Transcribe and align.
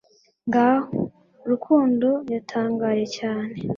Ngaho!" 0.47 0.97
Rukundo 1.49 2.09
yatangaye 2.33 3.03
cyane 3.17 3.55